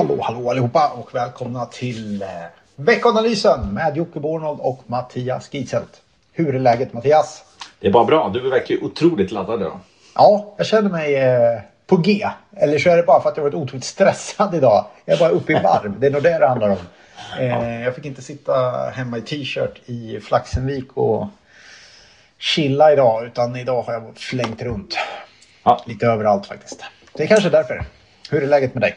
Hallå, 0.00 0.18
hallå 0.22 0.50
allihopa 0.50 0.88
och 0.88 1.14
välkomna 1.14 1.66
till 1.66 2.22
eh, 2.22 2.28
veckanalysen 2.76 3.74
med 3.74 3.96
Jocke 3.96 4.20
Bornold 4.20 4.60
och 4.60 4.82
Mattias 4.86 5.54
Giselt. 5.54 6.02
Hur 6.32 6.54
är 6.54 6.58
läget 6.58 6.92
Mattias? 6.92 7.44
Det 7.80 7.86
är 7.86 7.92
bara 7.92 8.04
bra. 8.04 8.30
Du 8.34 8.50
verkar 8.50 8.74
ju 8.74 8.80
otroligt 8.80 9.30
laddad 9.30 9.60
idag. 9.60 9.78
Ja, 10.14 10.54
jag 10.56 10.66
känner 10.66 10.90
mig 10.90 11.14
eh, 11.14 11.60
på 11.86 11.96
G. 11.96 12.26
Eller 12.56 12.78
så 12.78 12.90
är 12.90 12.96
det 12.96 13.02
bara 13.02 13.20
för 13.20 13.30
att 13.30 13.36
jag 13.36 13.44
varit 13.44 13.54
otroligt 13.54 13.84
stressad 13.84 14.54
idag. 14.54 14.84
Jag 15.04 15.14
är 15.14 15.18
bara 15.18 15.30
uppe 15.30 15.52
i 15.52 15.60
varv. 15.62 16.00
Det 16.00 16.06
är 16.06 16.10
nog 16.10 16.22
det 16.22 16.38
det 16.38 16.48
handlar 16.48 16.70
om. 16.70 16.78
Eh, 17.38 17.82
jag 17.82 17.94
fick 17.94 18.04
inte 18.04 18.22
sitta 18.22 18.52
hemma 18.94 19.18
i 19.18 19.20
t-shirt 19.20 19.80
i 19.86 20.20
Flaxenvik 20.20 20.96
och 20.96 21.26
chilla 22.38 22.92
idag. 22.92 23.24
Utan 23.24 23.56
idag 23.56 23.82
har 23.82 23.92
jag 23.92 24.16
flängt 24.16 24.62
runt. 24.62 24.98
Ja. 25.62 25.84
Lite 25.86 26.06
överallt 26.06 26.46
faktiskt. 26.46 26.84
Det 27.12 27.22
är 27.22 27.26
kanske 27.26 27.50
därför. 27.50 27.84
Hur 28.30 28.42
är 28.42 28.46
läget 28.46 28.74
med 28.74 28.82
dig? 28.82 28.96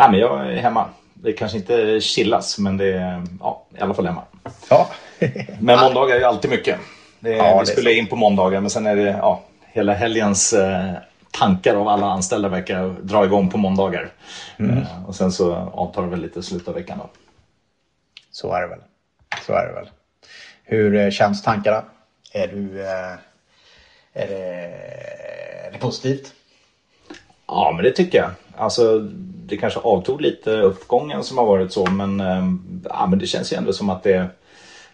Ja, 0.00 0.10
men 0.10 0.20
jag 0.20 0.52
är 0.52 0.56
hemma. 0.56 0.88
Det 1.14 1.32
kanske 1.32 1.58
inte 1.58 2.00
chillas, 2.00 2.58
men 2.58 2.76
det 2.76 2.92
är 2.92 3.26
ja, 3.40 3.66
i 3.78 3.80
alla 3.80 3.94
fall 3.94 4.06
hemma. 4.06 4.22
Ja. 4.70 4.90
Men 5.60 5.80
måndagar 5.80 6.14
är 6.14 6.18
ju 6.18 6.24
alltid 6.24 6.50
mycket. 6.50 6.78
Det, 7.20 7.30
Ja, 7.30 7.54
det 7.54 7.60
vi 7.60 7.66
spelar 7.66 7.90
så. 7.90 7.96
in 7.96 8.06
på 8.06 8.16
måndagar, 8.16 8.60
men 8.60 8.70
sen 8.70 8.86
är 8.86 8.96
det 8.96 9.02
ja, 9.02 9.42
hela 9.72 9.94
helgens 9.94 10.52
eh, 10.52 10.92
tankar 11.30 11.74
av 11.76 11.88
alla 11.88 12.06
anställda 12.06 12.48
verkar 12.48 12.88
dra 13.02 13.24
igång 13.24 13.50
på 13.50 13.58
måndagar. 13.58 14.12
Mm. 14.58 14.78
Eh, 14.78 15.08
och 15.08 15.14
sen 15.14 15.32
så 15.32 15.54
avtar 15.54 16.02
det 16.02 16.08
väl 16.08 16.20
lite 16.20 16.38
i 16.38 16.42
slutet 16.42 16.68
av 16.68 16.74
veckan. 16.74 16.98
Då. 16.98 17.10
Så 18.30 18.52
är 18.52 18.60
det 18.60 18.68
väl. 18.68 18.80
Så 19.46 19.52
är 19.52 19.66
det 19.66 19.72
väl. 19.72 19.90
Hur 20.64 20.96
eh, 20.96 21.10
känns 21.10 21.42
tankarna? 21.42 21.82
Är 22.32 22.46
du... 22.46 22.82
Eh, 22.82 23.12
är, 24.12 24.26
det, 24.28 24.44
är 25.66 25.72
det 25.72 25.78
positivt? 25.78 26.32
Ja, 27.50 27.72
men 27.76 27.84
det 27.84 27.90
tycker 27.90 28.18
jag. 28.18 28.30
Alltså, 28.56 28.98
det 29.46 29.56
kanske 29.56 29.80
avtog 29.80 30.20
lite 30.20 30.50
uppgången 30.50 31.24
som 31.24 31.38
har 31.38 31.46
varit 31.46 31.72
så, 31.72 31.86
men, 31.86 32.20
ehm, 32.20 32.82
ja, 32.88 33.06
men 33.06 33.18
det 33.18 33.26
känns 33.26 33.52
ju 33.52 33.56
ändå 33.56 33.72
som 33.72 33.90
att 33.90 34.02
det 34.02 34.26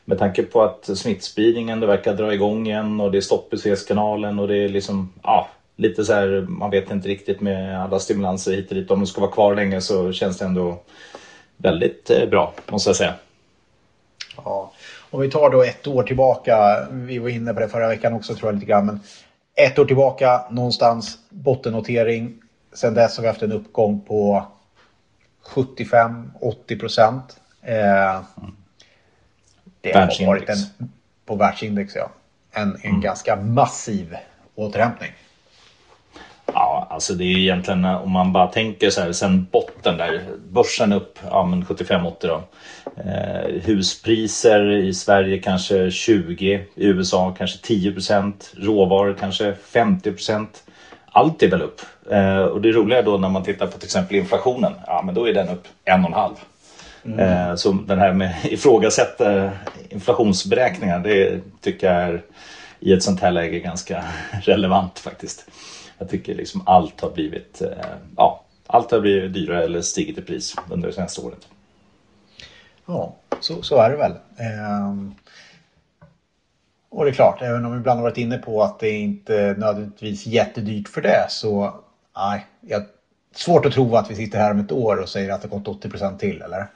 med 0.05 0.19
tanke 0.19 0.43
på 0.43 0.63
att 0.63 0.99
smittspridningen 0.99 1.81
det 1.81 1.87
verkar 1.87 2.15
dra 2.15 2.35
igång 2.35 2.67
igen 2.67 3.01
och 3.01 3.13
det 3.13 3.19
är 3.19 3.23
stopp 3.23 3.55
i 3.55 3.59
Suezkanalen 3.59 4.39
och 4.39 4.49
det 4.49 4.57
är 4.57 4.69
liksom, 4.69 5.13
ja, 5.23 5.49
lite 5.77 6.05
så 6.05 6.13
här, 6.13 6.47
man 6.49 6.71
vet 6.71 6.91
inte 6.91 7.09
riktigt 7.09 7.41
med 7.41 7.83
alla 7.83 7.99
stimulanser 7.99 8.53
hit 8.53 8.69
och 8.69 8.75
dit. 8.75 8.91
Om 8.91 9.01
de 9.01 9.07
ska 9.07 9.21
vara 9.21 9.31
kvar 9.31 9.55
länge 9.55 9.81
så 9.81 10.13
känns 10.13 10.39
det 10.39 10.45
ändå 10.45 10.81
väldigt 11.57 12.11
eh, 12.11 12.29
bra, 12.29 12.55
måste 12.69 12.89
jag 12.89 12.97
säga. 12.97 13.15
Ja. 14.45 14.73
Om 15.11 15.21
vi 15.21 15.31
tar 15.31 15.51
då 15.51 15.63
ett 15.63 15.87
år 15.87 16.03
tillbaka. 16.03 16.87
Vi 16.91 17.19
var 17.19 17.29
inne 17.29 17.55
på 17.55 17.61
det 17.61 17.69
förra 17.69 17.89
veckan 17.89 18.13
också 18.13 18.35
tror 18.35 18.49
jag 18.49 18.55
lite 18.55 18.67
grann. 18.67 18.87
Men 18.87 19.01
ett 19.55 19.79
år 19.79 19.85
tillbaka 19.85 20.45
någonstans 20.51 21.19
bottennotering. 21.29 22.35
Sen 22.77 22.95
dess 22.95 23.17
har 23.17 23.23
vi 23.23 23.29
haft 23.29 23.43
en 23.43 23.53
uppgång 23.53 24.01
på 24.01 24.47
75-80 25.45 26.81
procent. 26.81 27.41
Eh, 27.63 28.21
det 29.81 29.93
har 29.93 30.27
varit 30.27 30.49
en, 30.49 30.89
på 31.27 31.37
världsindex 31.37 31.95
ja. 31.95 32.11
En, 32.53 32.77
en 32.83 33.01
ganska 33.01 33.37
massiv 33.37 34.17
återhämtning. 34.55 35.11
Ja, 36.47 36.87
alltså 36.91 37.15
det 37.15 37.25
är 37.25 37.29
ju 37.29 37.41
egentligen 37.43 37.85
eh, 37.85 38.03
om 38.03 38.11
man 38.11 38.33
bara 38.33 38.47
tänker 38.47 38.91
så 38.91 39.01
här 39.01 39.13
sen 39.13 39.47
botten 39.53 39.97
där. 39.97 40.23
Börsen 40.49 40.93
upp 40.93 41.19
ja, 41.31 41.47
men 41.47 41.65
75-80 41.65 42.15
då. 42.21 42.43
Eh, 42.97 43.63
huspriser 43.63 44.71
i 44.71 44.95
Sverige 44.95 45.39
kanske 45.39 45.91
20. 45.91 46.55
I 46.75 46.87
USA 46.87 47.35
kanske 47.39 47.75
10% 47.75 48.33
Råvaror 48.57 49.17
kanske 49.21 49.55
50 49.55 50.13
Allt 51.17 51.43
är 51.43 51.49
väl 51.49 51.63
upp. 51.63 51.81
Eh, 52.11 52.43
och 52.43 52.61
det 52.61 52.73
roliga 52.73 53.03
då 53.03 53.17
när 53.17 53.29
man 53.29 53.43
tittar 53.43 53.67
på 53.67 53.79
till 53.79 53.87
exempel 53.87 54.17
inflationen. 54.17 54.73
Ja, 54.87 55.03
men 55.05 55.15
då 55.15 55.29
är 55.29 55.35
den 55.35 55.49
upp 55.49 55.69
1,5. 55.85 56.37
Eh, 57.21 57.55
så 57.55 57.73
den 57.73 57.99
här 57.99 58.13
med 58.13 58.35
ifrågasätta 58.45 59.51
inflationsberäkningar. 59.89 60.99
Det 60.99 61.41
tycker 61.61 61.93
jag 61.93 62.03
är 62.03 62.23
i 62.81 62.93
ett 62.93 63.03
sånt 63.03 63.21
här 63.21 63.31
läge 63.31 63.61
ganska 63.61 64.05
relevant 64.43 64.99
faktiskt. 64.99 65.49
Jag 65.99 66.11
tycker 66.11 66.35
liksom 66.35 66.63
allt 66.67 67.01
har 67.01 67.11
blivit, 67.11 67.63
eh, 67.63 67.69
ja, 68.17 68.45
allt 68.67 68.91
har 68.91 69.01
blivit 69.01 69.33
dyrare 69.33 69.65
eller 69.65 69.81
stigit 69.81 70.19
i 70.19 70.23
pris 70.23 70.57
under 70.71 70.89
det 70.89 70.95
senaste 70.95 71.21
året. 71.21 71.49
Ja, 72.87 73.15
så, 73.41 73.63
så 73.63 73.77
är 73.77 73.91
det 73.91 73.97
väl. 73.97 74.13
Och 76.97 77.05
det 77.05 77.11
är 77.11 77.15
klart, 77.15 77.43
även 77.43 77.65
om 77.65 77.73
vi 77.73 77.79
ibland 77.79 77.99
har 77.99 78.05
varit 78.05 78.19
inne 78.19 78.39
på 78.39 78.63
att 78.63 78.79
det 78.79 78.91
inte 78.91 79.37
är 79.37 79.55
nödvändigtvis 79.55 80.27
jättedyrt 80.27 80.89
för 80.89 81.01
det 81.01 81.27
så 81.29 81.75
nej, 82.17 82.47
jag 82.61 82.83
svårt 83.35 83.67
att 83.67 83.73
tro 83.73 83.97
att 83.97 84.11
vi 84.11 84.15
sitter 84.15 84.39
här 84.39 84.51
om 84.51 84.61
ett 84.61 84.73
år 84.73 84.97
och 84.97 85.09
säger 85.09 85.31
att 85.31 85.43
det 85.43 85.49
gått 85.49 85.85
80% 85.85 86.19
till, 86.19 86.43
eller? 86.43 86.67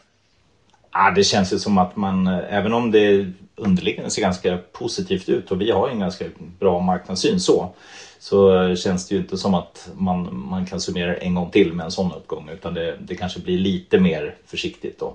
Ja, 0.93 1.13
det 1.17 1.25
känns 1.25 1.53
ju 1.53 1.59
som 1.59 1.79
att 1.79 1.97
man, 1.97 2.27
även 2.27 2.73
om 2.73 2.91
det 2.91 3.33
underliggande 3.57 4.11
ser 4.11 4.23
ganska 4.23 4.59
positivt 4.73 5.29
ut 5.29 5.51
och 5.51 5.61
vi 5.61 5.71
har 5.71 5.89
ju 5.89 5.93
en 5.93 6.01
ganska 6.01 6.25
bra 6.59 6.81
marknadssyn 6.81 7.41
så, 7.41 7.75
så 8.19 8.75
känns 8.77 9.09
det 9.09 9.15
ju 9.15 9.21
inte 9.21 9.37
som 9.37 9.55
att 9.55 9.91
man, 9.95 10.29
man 10.51 10.67
kan 10.67 10.81
summera 10.81 11.17
en 11.17 11.35
gång 11.35 11.51
till 11.51 11.73
med 11.73 11.85
en 11.85 11.91
sån 11.91 12.13
uppgång 12.13 12.49
utan 12.49 12.75
det, 12.75 12.97
det 13.01 13.15
kanske 13.15 13.41
blir 13.41 13.59
lite 13.59 13.99
mer 13.99 14.35
försiktigt 14.47 14.99
då. 14.99 15.15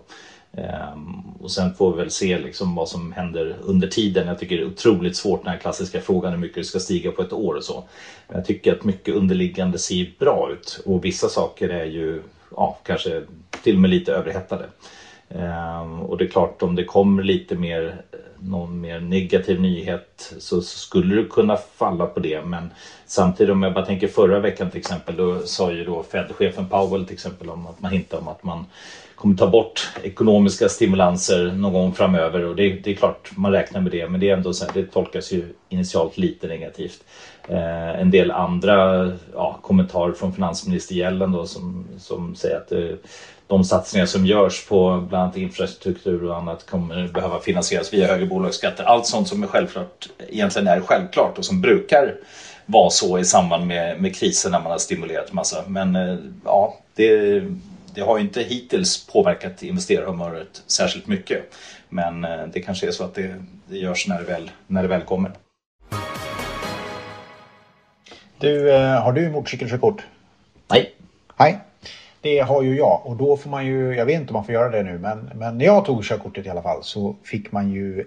Ehm, 0.57 1.21
och 1.39 1.51
sen 1.51 1.73
får 1.73 1.91
vi 1.91 1.97
väl 1.97 2.11
se 2.11 2.39
liksom 2.39 2.75
vad 2.75 2.89
som 2.89 3.11
händer 3.11 3.55
under 3.61 3.87
tiden. 3.87 4.27
Jag 4.27 4.39
tycker 4.39 4.57
det 4.57 4.63
är 4.63 4.67
otroligt 4.67 5.15
svårt 5.15 5.43
den 5.43 5.51
här 5.51 5.59
klassiska 5.59 6.01
frågan 6.01 6.31
hur 6.31 6.39
mycket 6.39 6.55
det 6.55 6.63
ska 6.63 6.79
stiga 6.79 7.11
på 7.11 7.21
ett 7.21 7.33
år 7.33 7.53
och 7.53 7.63
så. 7.63 7.83
Men 8.27 8.37
jag 8.37 8.45
tycker 8.45 8.73
att 8.73 8.83
mycket 8.83 9.15
underliggande 9.15 9.77
ser 9.77 10.13
bra 10.19 10.51
ut 10.51 10.81
och 10.85 11.05
vissa 11.05 11.29
saker 11.29 11.69
är 11.69 11.85
ju 11.85 12.21
ja, 12.55 12.77
kanske 12.83 13.21
till 13.63 13.75
och 13.75 13.81
med 13.81 13.89
lite 13.89 14.13
överhettade. 14.13 14.65
Ehm, 15.29 15.99
och 16.01 16.17
det 16.17 16.23
är 16.23 16.29
klart 16.29 16.61
om 16.61 16.75
det 16.75 16.83
kommer 16.83 17.23
lite 17.23 17.55
mer 17.55 18.01
någon 18.39 18.81
mer 18.81 18.99
negativ 18.99 19.61
nyhet 19.61 20.33
så 20.37 20.61
skulle 20.61 21.15
det 21.15 21.29
kunna 21.29 21.57
falla 21.57 22.05
på 22.05 22.19
det. 22.19 22.41
Men 22.45 22.73
samtidigt 23.05 23.51
om 23.51 23.63
jag 23.63 23.73
bara 23.73 23.85
tänker 23.85 24.07
förra 24.07 24.39
veckan 24.39 24.69
till 24.69 24.79
exempel 24.79 25.15
då 25.15 25.39
sa 25.39 25.71
ju 25.71 25.85
då 25.85 26.03
Fed-chefen 26.03 26.69
Powell 26.69 27.05
till 27.05 27.13
exempel 27.13 27.49
om 27.49 27.67
att 27.67 27.81
man 27.81 27.93
inte 27.93 28.17
om 28.17 28.27
att 28.27 28.43
man 28.43 28.65
kommer 29.15 29.35
ta 29.35 29.47
bort 29.47 29.89
ekonomiska 30.03 30.69
stimulanser 30.69 31.45
någon 31.45 31.73
gång 31.73 31.93
framöver 31.93 32.45
och 32.45 32.55
det, 32.55 32.69
det 32.69 32.91
är 32.91 32.95
klart 32.95 33.31
man 33.37 33.51
räknar 33.51 33.81
med 33.81 33.91
det 33.91 34.09
men 34.09 34.19
det 34.19 34.29
är 34.29 34.33
ändå 34.33 34.53
så 34.53 34.65
här, 34.65 34.71
det 34.73 34.83
tolkas 34.83 35.31
ju 35.31 35.53
initialt 35.69 36.17
lite 36.17 36.47
negativt. 36.47 37.03
Eh, 37.47 37.99
en 38.01 38.11
del 38.11 38.31
andra 38.31 39.11
ja, 39.33 39.59
kommentarer 39.61 40.13
från 40.13 40.33
finansminister 40.33 40.95
Yellen 40.95 41.31
då 41.31 41.45
som, 41.45 41.87
som 41.97 42.35
säger 42.35 42.57
att 42.57 42.71
eh, 42.71 42.95
de 43.47 43.63
satsningar 43.63 44.05
som 44.05 44.25
görs 44.25 44.65
på 44.67 45.05
bland 45.09 45.23
annat 45.23 45.37
infrastruktur 45.37 46.23
och 46.23 46.37
annat 46.37 46.65
kommer 46.65 47.07
behöva 47.07 47.39
finansieras 47.39 47.93
via 47.93 48.07
högre 48.07 48.25
bolagsskatter. 48.25 48.83
Allt 48.83 49.05
sånt 49.05 49.27
som 49.27 49.43
är 49.43 49.47
självklart 49.47 50.09
egentligen 50.29 50.67
är 50.67 50.81
självklart 50.81 51.37
och 51.37 51.45
som 51.45 51.61
brukar 51.61 52.15
vara 52.65 52.89
så 52.89 53.19
i 53.19 53.25
samband 53.25 53.67
med, 53.67 54.01
med 54.01 54.15
kriser 54.15 54.49
när 54.49 54.59
man 54.59 54.71
har 54.71 54.77
stimulerat 54.77 55.33
massa. 55.33 55.63
Men 55.67 55.95
eh, 55.95 56.17
ja, 56.45 56.77
det, 56.95 57.43
det 57.95 58.01
har 58.01 58.17
ju 58.17 58.23
inte 58.23 58.41
hittills 58.41 59.07
påverkat 59.07 59.63
investerarhumöret 59.63 60.63
särskilt 60.67 61.07
mycket. 61.07 61.55
Men 61.89 62.23
eh, 62.23 62.47
det 62.53 62.61
kanske 62.61 62.87
är 62.87 62.91
så 62.91 63.03
att 63.03 63.15
det, 63.15 63.43
det 63.67 63.77
görs 63.77 64.07
när 64.07 64.19
det 64.19 64.25
väl, 64.25 64.51
när 64.67 64.81
det 64.81 64.87
väl 64.87 65.01
kommer. 65.01 65.31
Du, 68.37 68.73
eh, 68.73 69.01
har 69.01 69.13
du 69.13 69.29
motorcykelkörkort? 69.29 70.03
Nej. 70.67 70.95
Nej, 71.37 71.59
det 72.21 72.39
har 72.39 72.61
ju 72.63 72.77
jag 72.77 73.01
och 73.05 73.15
då 73.15 73.37
får 73.37 73.49
man 73.49 73.65
ju, 73.65 73.95
jag 73.95 74.05
vet 74.05 74.21
inte 74.21 74.29
om 74.29 74.33
man 74.33 74.45
får 74.45 74.53
göra 74.53 74.69
det 74.69 74.83
nu, 74.83 74.97
men, 74.97 75.31
men 75.35 75.57
när 75.57 75.65
jag 75.65 75.85
tog 75.85 76.03
körkortet 76.03 76.45
i 76.45 76.49
alla 76.49 76.61
fall 76.61 76.83
så 76.83 77.15
fick 77.23 77.51
man 77.51 77.71
ju 77.71 78.05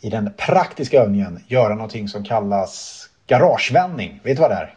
i 0.00 0.10
den 0.10 0.32
praktiska 0.36 1.02
övningen 1.02 1.44
göra 1.46 1.74
någonting 1.74 2.08
som 2.08 2.24
kallas 2.24 3.06
garagevändning. 3.26 4.20
Vet 4.22 4.36
du 4.36 4.40
vad 4.40 4.50
det 4.50 4.54
är? 4.54 4.74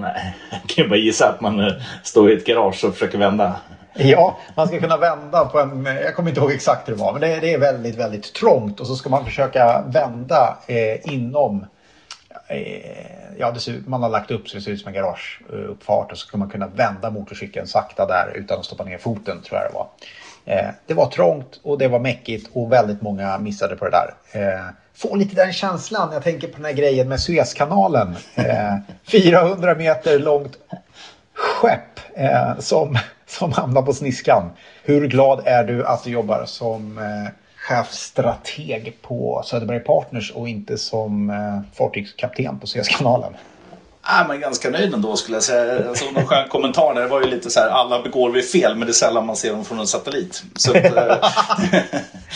Nej, 0.00 0.36
jag 0.50 0.60
kan 0.60 0.84
ju 0.84 0.88
bara 0.88 0.98
gissa 0.98 1.28
att 1.28 1.40
man 1.40 1.60
eh, 1.60 1.72
står 2.02 2.30
i 2.30 2.34
ett 2.34 2.46
garage 2.46 2.84
och 2.84 2.92
försöker 2.92 3.18
vända. 3.18 3.56
Ja, 3.94 4.38
man 4.54 4.68
ska 4.68 4.80
kunna 4.80 4.96
vända 4.96 5.44
på 5.44 5.60
en, 5.60 5.86
eh, 5.86 6.00
jag 6.00 6.16
kommer 6.16 6.28
inte 6.28 6.40
ihåg 6.40 6.52
exakt 6.52 6.88
hur 6.88 6.92
det 6.92 7.00
var, 7.00 7.12
men 7.12 7.20
det, 7.20 7.40
det 7.40 7.54
är 7.54 7.58
väldigt, 7.58 7.96
väldigt 7.96 8.34
trångt 8.34 8.80
och 8.80 8.86
så 8.86 8.96
ska 8.96 9.08
man 9.08 9.24
försöka 9.24 9.84
vända 9.86 10.58
eh, 10.66 11.12
inom 11.12 11.66
eh, 12.48 13.16
Ja, 13.38 13.50
det 13.50 13.60
ser 13.60 13.72
ut, 13.72 13.86
man 13.86 14.02
har 14.02 14.08
lagt 14.08 14.30
upp 14.30 14.48
så 14.48 14.56
det 14.56 14.62
ser 14.62 14.70
ut 14.70 14.80
som 14.80 14.88
en 14.88 14.94
garageuppfart 14.94 16.12
och 16.12 16.18
så 16.18 16.26
ska 16.26 16.38
man 16.38 16.50
kunna 16.50 16.66
vända 16.66 17.10
motorcykeln 17.10 17.66
sakta 17.66 18.06
där 18.06 18.32
utan 18.34 18.58
att 18.58 18.64
stoppa 18.64 18.84
ner 18.84 18.98
foten 18.98 19.42
tror 19.42 19.60
jag 19.60 19.70
det 19.70 19.74
var. 19.74 19.88
Eh, 20.44 20.70
det 20.86 20.94
var 20.94 21.06
trångt 21.06 21.60
och 21.62 21.78
det 21.78 21.88
var 21.88 21.98
mäckigt 21.98 22.50
och 22.52 22.72
väldigt 22.72 23.02
många 23.02 23.38
missade 23.38 23.76
på 23.76 23.84
det 23.84 23.90
där. 23.90 24.14
Eh, 24.32 24.66
får 24.96 25.16
lite 25.16 25.34
den 25.34 25.52
känslan 25.52 26.08
när 26.08 26.14
jag 26.16 26.24
tänker 26.24 26.48
på 26.48 26.56
den 26.56 26.64
här 26.64 26.72
grejen 26.72 27.08
med 27.08 27.20
Suezkanalen. 27.20 28.16
Eh, 28.34 28.76
400 29.04 29.74
meter 29.74 30.18
långt 30.18 30.58
skepp 31.34 32.00
eh, 32.14 32.58
som, 32.58 32.98
som 33.26 33.52
hamnar 33.52 33.82
på 33.82 33.92
sniskan. 33.92 34.50
Hur 34.84 35.08
glad 35.08 35.42
är 35.44 35.64
du 35.64 35.86
att 35.86 36.04
du 36.04 36.10
jobbar 36.10 36.44
som 36.46 36.98
eh, 36.98 37.32
chefstrateg 37.56 38.96
på 39.02 39.42
Söderberg 39.44 39.80
Partners 39.80 40.30
och 40.30 40.48
inte 40.48 40.78
som 40.78 41.30
eh, 41.30 41.76
fartygskapten 41.78 42.58
på 42.58 42.66
Suezkanalen? 42.66 43.32
Ah, 44.08 44.24
men 44.28 44.40
ganska 44.40 44.70
nöjd 44.70 44.94
ändå 44.94 45.16
skulle 45.16 45.36
jag 45.36 45.42
säga. 45.42 45.94
Såg 45.94 46.12
någon 46.14 46.26
skön 46.26 46.48
kommentar 46.48 46.94
där. 46.94 47.02
Det 47.02 47.08
var 47.08 47.20
ju 47.20 47.26
lite 47.26 47.50
så 47.50 47.60
här, 47.60 47.68
alla 47.68 48.02
begår 48.02 48.30
vi 48.30 48.42
fel 48.42 48.76
men 48.76 48.86
det 48.86 48.90
är 48.90 48.94
sällan 48.94 49.26
man 49.26 49.36
ser 49.36 49.52
dem 49.52 49.64
från 49.64 49.78
en 49.78 49.86
satellit. 49.86 50.42
Så 50.56 50.76
att, 50.76 50.84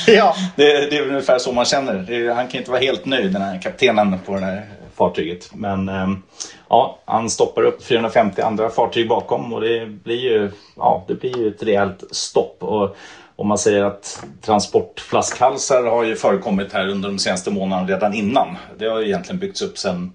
ja. 0.06 0.34
det, 0.56 0.90
det, 0.90 0.96
är 0.96 1.08
ungefär 1.08 1.38
så 1.38 1.52
man 1.52 1.64
känner. 1.64 1.94
Det, 1.94 2.34
han 2.34 2.48
kan 2.48 2.58
inte 2.58 2.70
vara 2.70 2.80
helt 2.80 3.04
nöjd 3.04 3.32
den 3.32 3.42
här 3.42 3.62
kaptenen 3.62 4.18
på 4.26 4.34
det 4.34 4.40
här 4.40 4.66
fartyget. 4.96 5.50
Men 5.54 5.88
ehm, 5.88 6.22
ja, 6.68 6.98
han 7.04 7.30
stoppar 7.30 7.62
upp 7.62 7.84
450 7.84 8.42
andra 8.42 8.70
fartyg 8.70 9.08
bakom 9.08 9.52
och 9.52 9.60
det 9.60 9.86
blir 9.86 10.20
ju, 10.20 10.50
ja, 10.76 11.04
det 11.08 11.14
blir 11.14 11.38
ju 11.38 11.48
ett 11.48 11.62
rejält 11.62 12.04
stopp. 12.10 12.56
Och 12.62 12.96
om 13.36 13.48
man 13.48 13.58
säger 13.58 13.84
att 13.84 14.24
transportflaskhalsar 14.40 15.82
har 15.82 16.04
ju 16.04 16.16
förekommit 16.16 16.72
här 16.72 16.88
under 16.88 17.08
de 17.08 17.18
senaste 17.18 17.50
månaderna 17.50 17.88
redan 17.88 18.14
innan. 18.14 18.56
Det 18.78 18.86
har 18.86 19.00
ju 19.00 19.06
egentligen 19.06 19.38
byggts 19.38 19.62
upp 19.62 19.78
sedan 19.78 20.12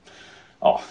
ja, 0.61 0.81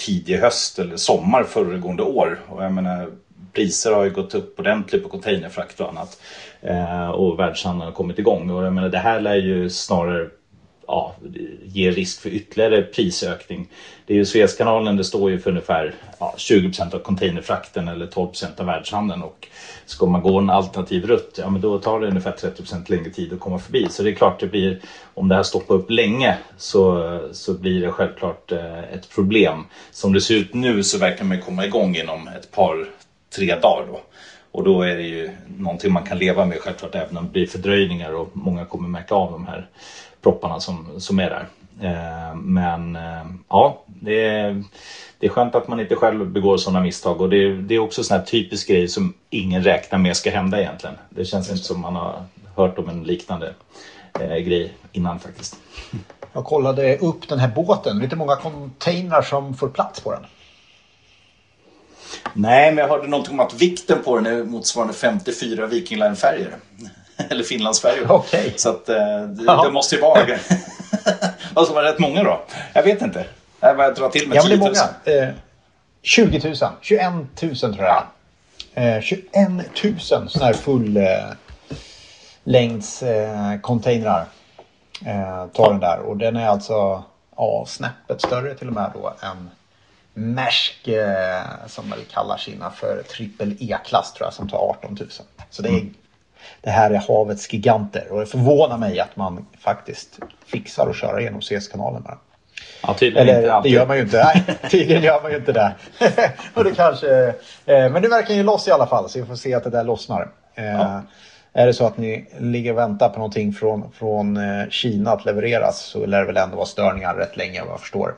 tidig 0.00 0.36
höst 0.36 0.78
eller 0.78 0.96
sommar 0.96 1.44
föregående 1.44 2.02
år. 2.02 2.40
Och 2.48 2.64
jag 2.64 2.72
menar, 2.72 3.10
priser 3.52 3.92
har 3.92 4.04
ju 4.04 4.10
gått 4.10 4.34
upp 4.34 4.60
ordentligt 4.60 5.02
på 5.02 5.08
containerfrakt 5.08 5.80
och 5.80 5.88
annat. 5.88 6.20
Eh, 6.60 7.10
och 7.10 7.38
världshandeln 7.38 7.84
har 7.84 7.92
kommit 7.92 8.18
igång. 8.18 8.50
Och 8.50 8.64
jag 8.64 8.72
menar, 8.72 8.88
det 8.88 8.98
här 8.98 9.20
lär 9.20 9.36
ju 9.36 9.70
snarare 9.70 10.28
ja, 10.90 11.14
ger 11.64 11.92
risk 11.92 12.20
för 12.20 12.30
ytterligare 12.30 12.82
prisökning. 12.82 13.68
Det 14.06 14.14
är 14.14 14.16
ju 14.16 14.24
Suezkanalen, 14.24 14.96
det 14.96 15.04
står 15.04 15.30
ju 15.30 15.38
för 15.38 15.50
ungefär 15.50 15.94
ja, 16.18 16.34
20% 16.36 16.94
av 16.94 16.98
containerfrakten 16.98 17.88
eller 17.88 18.06
12% 18.06 18.60
av 18.60 18.66
världshandeln. 18.66 19.22
Och 19.22 19.48
ska 19.86 20.06
man 20.06 20.22
gå 20.22 20.38
en 20.38 20.50
alternativ 20.50 21.06
rutt, 21.06 21.38
ja 21.42 21.50
men 21.50 21.60
då 21.60 21.78
tar 21.78 22.00
det 22.00 22.08
ungefär 22.08 22.32
30% 22.32 22.90
längre 22.90 23.10
tid 23.10 23.32
att 23.32 23.40
komma 23.40 23.58
förbi. 23.58 23.86
Så 23.90 24.02
det 24.02 24.10
är 24.10 24.14
klart 24.14 24.40
det 24.40 24.46
blir, 24.46 24.80
om 25.14 25.28
det 25.28 25.34
här 25.34 25.42
stoppar 25.42 25.74
upp 25.74 25.90
länge 25.90 26.38
så, 26.56 27.18
så 27.32 27.54
blir 27.54 27.80
det 27.80 27.90
självklart 27.90 28.52
eh, 28.52 28.94
ett 28.94 29.10
problem. 29.14 29.64
Som 29.90 30.12
det 30.12 30.20
ser 30.20 30.34
ut 30.34 30.54
nu 30.54 30.82
så 30.82 30.98
verkar 30.98 31.24
man 31.24 31.40
komma 31.40 31.66
igång 31.66 31.96
inom 31.96 32.28
ett 32.28 32.50
par, 32.50 32.86
tre 33.36 33.54
dagar 33.54 33.86
då. 33.92 34.00
Och 34.52 34.64
då 34.64 34.82
är 34.82 34.96
det 34.96 35.02
ju 35.02 35.30
någonting 35.58 35.92
man 35.92 36.06
kan 36.06 36.18
leva 36.18 36.44
med 36.44 36.60
självklart 36.60 36.94
även 36.94 37.16
om 37.16 37.24
det 37.24 37.30
blir 37.32 37.46
fördröjningar 37.46 38.12
och 38.12 38.30
många 38.32 38.64
kommer 38.64 38.88
märka 38.88 39.14
av 39.14 39.32
de 39.32 39.46
här 39.46 39.68
propparna 40.22 40.60
som, 40.60 41.00
som 41.00 41.18
är 41.18 41.30
där. 41.30 41.46
Eh, 41.82 42.34
men 42.34 42.96
eh, 42.96 43.26
ja, 43.48 43.84
det 43.86 44.26
är, 44.26 44.64
det 45.18 45.26
är 45.26 45.30
skönt 45.30 45.54
att 45.54 45.68
man 45.68 45.80
inte 45.80 45.96
själv 45.96 46.26
begår 46.26 46.56
sådana 46.56 46.80
misstag 46.80 47.20
och 47.20 47.30
det 47.30 47.36
är, 47.36 47.52
det 47.52 47.74
är 47.74 47.78
också 47.78 48.04
sådana 48.04 48.20
här 48.22 48.26
typisk 48.26 48.68
grej 48.68 48.88
som 48.88 49.14
ingen 49.30 49.62
räknar 49.62 49.98
med 49.98 50.16
ska 50.16 50.30
hända 50.30 50.60
egentligen. 50.60 50.96
Det 51.10 51.24
känns 51.24 51.50
inte 51.50 51.62
som 51.62 51.80
man 51.80 51.96
har 51.96 52.24
hört 52.56 52.78
om 52.78 52.88
en 52.88 53.02
liknande 53.02 53.54
eh, 54.20 54.36
grej 54.36 54.72
innan 54.92 55.20
faktiskt. 55.20 55.56
Jag 56.32 56.44
kollade 56.44 56.98
upp 56.98 57.28
den 57.28 57.38
här 57.38 57.48
båten. 57.48 58.00
Vet 58.00 58.10
du 58.10 58.16
hur 58.16 58.18
många 58.18 58.36
containrar 58.36 59.22
som 59.22 59.54
får 59.54 59.68
plats 59.68 60.00
på 60.00 60.12
den? 60.12 60.26
Nej, 62.32 62.74
men 62.74 62.78
jag 62.78 62.88
hörde 62.88 63.08
någonting 63.08 63.34
om 63.34 63.40
att 63.40 63.54
vikten 63.54 63.98
på 64.04 64.16
den 64.16 64.26
är 64.26 64.44
motsvarande 64.44 64.94
54 64.94 65.66
Viking 65.66 65.98
Line-färger. 65.98 66.56
Eller 67.30 67.44
Finlandsfärjor. 67.44 68.12
Okay. 68.12 68.52
Så 68.56 68.68
att, 68.68 68.88
eh, 68.88 68.96
det, 69.20 69.62
det, 69.64 69.70
måste 69.72 69.94
ju 69.94 70.00
vara... 70.00 70.20
alltså 71.54 71.74
var 71.74 71.82
det 71.82 71.88
rätt 71.88 71.98
många 71.98 72.22
då? 72.22 72.40
Jag 72.72 72.82
vet 72.82 73.02
inte. 73.02 73.24
Jag 73.60 73.76
bara 73.76 73.90
drar 73.90 74.08
till 74.08 74.28
med 74.28 74.36
ja, 74.36 74.42
10 74.42 74.56
000. 74.56 74.72
Ja, 74.74 74.88
det 75.04 75.12
är 75.12 75.20
många. 75.20 75.28
Eh, 75.28 75.34
20 76.02 76.48
000. 76.48 76.54
21 76.80 77.02
000 77.42 77.56
tror 77.56 77.76
jag. 77.78 78.02
Eh, 78.74 79.00
21 79.00 79.48
000 79.84 80.00
sådana 80.00 80.46
här 80.46 80.52
full 80.52 80.96
eh, 80.96 81.04
längds 82.44 83.02
eh, 83.02 83.60
containrar 83.60 84.26
eh, 85.06 85.46
tar 85.46 85.70
den 85.70 85.80
där. 85.80 85.98
Och 85.98 86.16
den 86.16 86.36
är 86.36 86.46
alltså 86.46 87.04
ja, 87.36 87.64
snäppet 87.68 88.22
större 88.22 88.54
till 88.54 88.68
och 88.68 88.74
med 88.74 88.90
då 88.94 89.14
än 89.22 89.50
Maersk 90.14 90.88
eh, 90.88 91.42
som 91.66 91.90
väl 91.90 92.04
kallar 92.12 92.36
sina 92.36 92.70
för 92.70 93.02
trippel 93.02 93.56
E-klass 93.60 94.12
tror 94.12 94.26
jag 94.26 94.34
som 94.34 94.48
tar 94.48 94.58
18 94.58 94.96
000. 95.00 95.08
Så 95.50 95.62
det 95.62 95.68
är 95.68 95.72
mm 95.72 95.94
det 96.60 96.70
här 96.70 96.90
är 96.90 96.98
havets 97.08 97.52
giganter. 97.52 98.06
Och 98.10 98.20
det 98.20 98.26
förvånar 98.26 98.78
mig 98.78 99.00
att 99.00 99.16
man 99.16 99.46
faktiskt 99.58 100.18
fixar 100.46 100.90
att 100.90 100.96
köra 100.96 101.20
genom 101.20 101.42
Suezkanalen 101.42 102.02
bara. 102.02 102.18
Ja, 102.82 102.94
tydligen 102.94 103.28
Eller, 103.28 103.38
inte 103.40 103.52
alltid. 103.52 103.72
det 103.72 103.76
gör 103.76 103.86
man 103.86 103.96
ju 103.96 104.02
inte. 104.02 104.24
Nej, 104.34 104.44
tydligen 104.70 105.02
gör 105.02 105.22
man 105.22 105.30
ju 105.30 105.36
inte 105.36 105.52
det. 105.52 105.72
och 106.54 106.64
det 106.64 106.74
kanske, 106.74 107.26
eh, 107.66 107.90
men 107.90 108.02
det 108.02 108.08
verkar 108.08 108.34
ju 108.34 108.42
loss 108.42 108.68
i 108.68 108.70
alla 108.70 108.86
fall, 108.86 109.08
så 109.08 109.20
vi 109.20 109.26
får 109.26 109.36
se 109.36 109.54
att 109.54 109.64
det 109.64 109.70
där 109.70 109.84
lossnar. 109.84 110.28
Eh, 110.54 110.64
ja. 110.64 111.02
Är 111.52 111.66
det 111.66 111.74
så 111.74 111.86
att 111.86 111.96
ni 111.98 112.26
ligger 112.38 112.72
och 112.72 112.78
väntar 112.78 113.08
på 113.08 113.18
någonting 113.18 113.52
från, 113.52 113.92
från 113.92 114.36
eh, 114.36 114.68
Kina 114.68 115.12
att 115.12 115.24
levereras 115.24 115.78
så 115.78 116.06
lär 116.06 116.20
det 116.20 116.26
väl 116.26 116.36
ändå 116.36 116.56
vara 116.56 116.66
störningar 116.66 117.14
rätt 117.14 117.36
länge 117.36 117.60
vad 117.62 117.72
jag 117.72 117.80
förstår. 117.80 118.14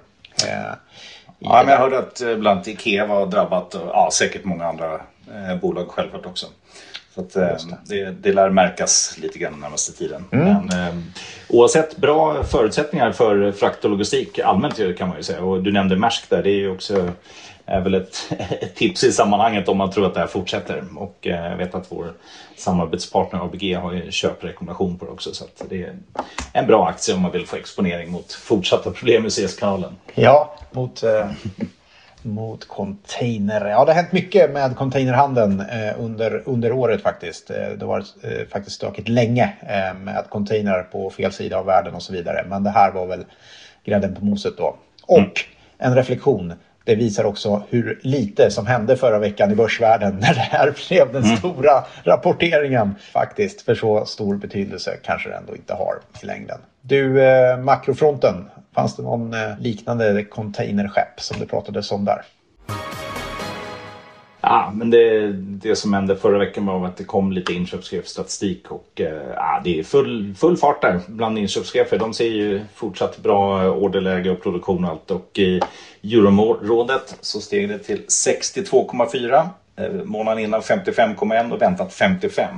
Eh, 0.48 0.72
ja, 1.38 1.62
men 1.64 1.68
jag 1.68 1.78
hörde 1.78 1.98
att 1.98 2.20
eh, 2.20 2.36
bland 2.36 2.56
annat 2.56 2.68
Ikea 2.68 3.06
var 3.06 3.26
drabbat 3.26 3.74
och 3.74 3.88
ja, 3.88 4.08
säkert 4.12 4.44
många 4.44 4.66
andra 4.66 4.94
eh, 5.34 5.56
bolag 5.60 5.88
självklart 5.88 6.26
också. 6.26 6.46
Så 7.14 7.20
att, 7.20 7.36
eh, 7.36 7.56
det. 7.86 8.10
Det, 8.10 8.32
lär 8.32 8.50
märkas 8.50 9.18
lite 9.22 9.38
grann 9.38 9.60
närmaste 9.60 9.92
tiden. 9.92 10.24
Mm. 10.32 10.66
Men, 10.66 10.88
eh, 10.88 10.94
oavsett 11.48 11.96
bra 11.96 12.44
förutsättningar 12.44 13.12
för 13.12 13.52
frakt 13.52 13.84
och 13.84 13.90
logistik 13.90 14.38
allmänt 14.38 14.98
kan 14.98 15.08
man 15.08 15.16
ju 15.16 15.22
säga. 15.22 15.42
Och 15.42 15.62
du 15.62 15.72
nämnde 15.72 15.96
Maersk 15.96 16.30
där. 16.30 16.42
Det 16.42 16.50
är 16.50 16.58
ju 16.58 16.70
också 16.70 17.12
är 17.66 17.80
väl 17.80 17.94
ett, 17.94 18.26
ett, 18.60 18.74
tips 18.74 19.04
i 19.04 19.12
sammanhanget 19.12 19.68
om 19.68 19.76
man 19.76 19.90
tror 19.90 20.06
att 20.06 20.14
det 20.14 20.20
här 20.20 20.26
fortsätter. 20.26 20.84
Och 20.96 21.26
eh, 21.26 21.50
jag 21.50 21.56
vet 21.56 21.74
att 21.74 21.86
vår 21.88 22.12
samarbetspartner 22.56 23.44
ABG 23.44 23.74
har 23.74 23.92
ju 23.92 24.10
köprekommendation 24.10 24.98
på 24.98 25.04
det 25.04 25.10
också. 25.10 25.34
Så 25.34 25.44
det 25.68 25.82
är 25.82 25.96
en 26.52 26.66
bra 26.66 26.88
aktie 26.88 27.14
om 27.14 27.22
man 27.22 27.32
vill 27.32 27.46
få 27.46 27.56
exponering 27.56 28.10
mot 28.10 28.32
fortsatta 28.32 28.90
problem 28.90 29.26
i 29.26 29.30
CS-kanalen. 29.30 29.96
Ja, 30.14 30.54
mot 30.70 31.02
eh, 31.02 31.30
mot 32.24 32.68
container. 32.68 33.66
Ja, 33.66 33.84
det 33.84 33.92
har 33.92 34.02
hänt 34.02 34.12
mycket 34.12 34.50
med 34.50 34.76
containerhandeln 34.76 35.60
eh, 35.60 36.00
under, 36.00 36.42
under 36.46 36.72
året 36.72 37.02
faktiskt. 37.02 37.50
Eh, 37.50 37.56
det 37.56 37.80
har 37.80 37.86
varit 37.86 38.14
eh, 38.22 38.46
faktiskt 38.52 38.76
stökigt 38.76 39.08
länge 39.08 39.52
med 40.04 40.24
container 40.28 40.82
på 40.82 41.10
fel 41.10 41.32
sida 41.32 41.58
av 41.58 41.66
världen 41.66 41.94
och 41.94 42.02
så 42.02 42.12
vidare. 42.12 42.44
Men 42.48 42.64
det 42.64 42.70
här 42.70 42.92
var 42.92 43.06
väl 43.06 43.24
grädden 43.84 44.14
på 44.14 44.24
moset 44.24 44.56
då. 44.56 44.76
Och 45.06 45.18
mm. 45.18 45.30
en 45.78 45.94
reflektion. 45.94 46.52
Det 46.84 46.94
visar 46.94 47.24
också 47.24 47.62
hur 47.68 48.00
lite 48.02 48.50
som 48.50 48.66
hände 48.66 48.96
förra 48.96 49.18
veckan 49.18 49.52
i 49.52 49.54
börsvärlden 49.54 50.16
när 50.20 50.34
det 50.34 50.40
här 50.40 50.74
blev 50.88 51.12
den 51.12 51.24
mm. 51.24 51.36
stora 51.36 51.84
rapporteringen. 52.04 52.94
Faktiskt, 53.12 53.62
för 53.62 53.74
så 53.74 54.04
stor 54.04 54.36
betydelse 54.36 54.96
kanske 55.02 55.28
det 55.28 55.34
ändå 55.34 55.56
inte 55.56 55.74
har 55.74 55.94
i 56.22 56.26
längden. 56.26 56.58
Du, 56.80 57.22
eh, 57.22 57.58
makrofronten. 57.58 58.34
Fanns 58.74 58.96
det 58.96 59.02
någon 59.02 59.34
eh, 59.34 59.58
liknande 59.58 60.24
containerskepp 60.24 61.20
som 61.20 61.40
det 61.40 61.46
pratades 61.46 61.92
om 61.92 62.04
där? 62.04 62.22
Ja, 64.44 64.72
men 64.74 64.90
det, 64.90 65.32
det 65.32 65.76
som 65.76 65.92
hände 65.94 66.16
förra 66.16 66.38
veckan 66.38 66.66
var 66.66 66.86
att 66.86 66.96
det 66.96 67.04
kom 67.04 67.32
lite 67.32 67.52
inköpschefsstatistik 67.52 68.70
och 68.70 69.00
eh, 69.00 69.32
ja, 69.36 69.60
det 69.64 69.78
är 69.78 69.82
full, 69.82 70.34
full 70.34 70.56
fart 70.56 70.82
där 70.82 71.00
bland 71.06 71.38
inköpschefer. 71.38 71.98
De 71.98 72.14
ser 72.14 72.28
ju 72.28 72.60
fortsatt 72.74 73.18
bra 73.18 73.62
eh, 73.62 73.68
orderläge 73.70 74.30
och 74.30 74.42
produktion 74.42 74.84
och 74.84 74.90
allt 74.90 75.10
och 75.10 75.38
i 75.38 75.60
eurorådet 76.02 77.16
så 77.20 77.40
steg 77.40 77.68
det 77.68 77.78
till 77.78 78.02
62,4 78.06 79.48
eh, 79.76 80.04
månaden 80.04 80.44
innan 80.44 80.60
55,1 80.60 81.52
och 81.52 81.62
väntat 81.62 81.92
55. 81.92 82.48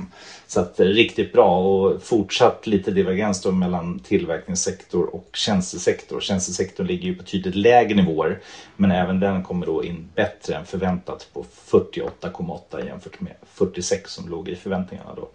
Så 0.47 0.59
att 0.59 0.79
riktigt 0.79 1.33
bra 1.33 1.57
och 1.57 2.03
fortsatt 2.03 2.67
lite 2.67 2.91
divergens 2.91 3.41
då 3.41 3.51
mellan 3.51 3.99
tillverkningssektor 3.99 5.15
och 5.15 5.29
tjänstesektor. 5.33 6.19
Tjänstesektorn 6.19 6.87
ligger 6.87 7.05
ju 7.05 7.15
på 7.15 7.23
tydligt 7.23 7.55
lägre 7.55 7.95
nivåer 7.95 8.39
men 8.75 8.91
även 8.91 9.19
den 9.19 9.43
kommer 9.43 9.65
då 9.65 9.83
in 9.83 10.09
bättre 10.15 10.55
än 10.55 10.65
förväntat 10.65 11.27
på 11.33 11.45
48,8 11.71 12.85
jämfört 12.85 13.21
med 13.21 13.33
46 13.53 14.11
som 14.11 14.29
låg 14.29 14.49
i 14.49 14.55
förväntningarna 14.55 15.13
då. 15.15 15.29